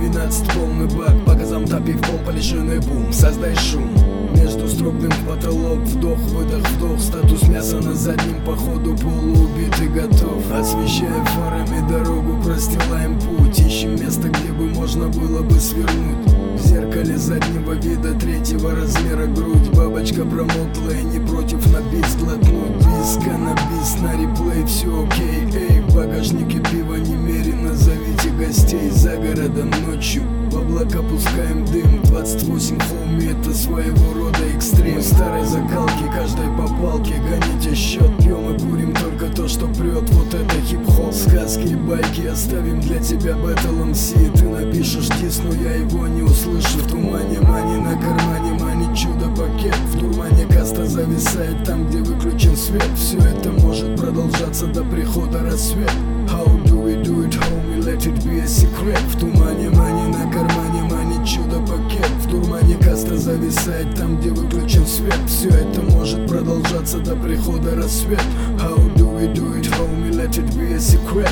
[0.00, 1.24] 15 полный бак.
[1.26, 3.12] По газам топи в пол полишенный бум.
[3.12, 3.90] Создай шум.
[4.34, 5.80] Между в потолок.
[5.80, 6.98] Вдох, выдох, вдох.
[6.98, 10.50] Статус мяса на заднем походу Полуубитый готов.
[10.52, 13.58] Освещая фарами дорогу Простилаем путь.
[13.58, 16.32] Ищем место, где бы можно было бы свернуть.
[16.54, 19.68] В зеркале заднего вида Третьего размера грудь.
[19.74, 22.68] Бабочка промокла и не против на бис глотнуть
[23.70, 24.64] бис, на реплей.
[24.66, 25.27] Все окей,
[30.88, 35.02] В облака пускаем дым 28 хоми это своего рода экстрим.
[35.02, 40.08] Старой закалки, каждой попалки Гоните счет, пьем и курим только то, что прет.
[40.10, 45.52] Вот это хип-хоп, сказки и байки Оставим для тебя Battle MC Ты напишешь дис, но
[45.62, 46.78] я его не услышу.
[46.78, 49.76] В тумане мани, на кармане мани Чудо-пакет.
[49.92, 52.88] В тумане каста зависает Там, где выключен свет.
[52.96, 55.90] Все это может продолжаться до прихода рассвет.
[56.28, 58.98] How do we do it, homie, let it be a secret.
[59.08, 59.70] В тумане
[63.48, 65.18] зависает Там, где выключен свет.
[65.26, 68.20] Все это может продолжаться до прихода рассвет
[68.58, 71.30] How do we do it, homie, let it be a secret.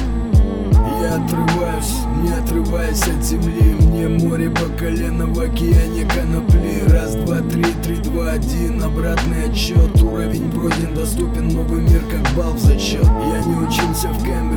[1.02, 3.74] Я отрываюсь, не отрываясь от земли.
[3.80, 6.82] Мне море по колено в океане конопли.
[6.88, 8.82] Раз, два, три, три, два, один.
[8.82, 14.24] Обратный отчет, уровень пройден Доступен новый мир, как бал в зачет Я не учился в
[14.24, 14.55] Кембридже,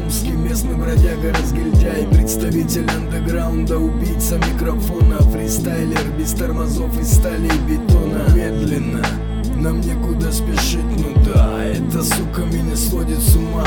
[0.00, 8.22] Батумский, местный бродяга, разгильдяй Представитель андеграунда, убийца микрофона Фристайлер без тормозов из стали и бетона.
[8.34, 9.04] Медленно
[9.56, 13.66] нам некуда спешить, ну да Эта сука меня сводит с ума.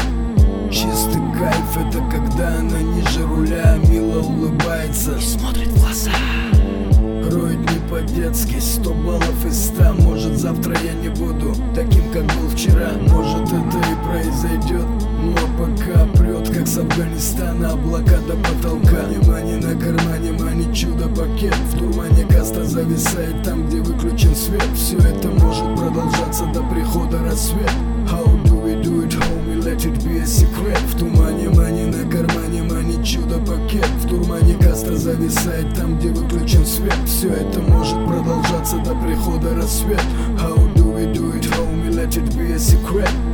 [0.71, 5.15] Чистый кайф это когда она ниже руля Мило улыбается.
[5.15, 6.11] И смотрит в глаза.
[7.31, 9.93] Роет не по-детски Сто баллов из ста.
[9.93, 12.89] Может завтра я не буду Таким как был вчера.
[13.07, 13.32] Может
[16.93, 19.07] Афганистана Облака до потолка.
[19.07, 21.55] Внимание на кармане мани чудо-пакет.
[21.71, 24.63] В турмане каста зависает Там где выключен свет.
[24.75, 27.71] Все это может продолжаться до прихода рассвет.
[28.05, 30.77] How do we do it, homie, let it be a secret.
[30.87, 33.89] В тумане мани на кармане мани чудо-пакет.
[34.03, 36.93] В турмане каста зависает Там где выключен свет.
[37.07, 40.03] Все это может продолжаться до прихода рассвет.
[40.37, 43.32] How do we do it, homie, let it be a secret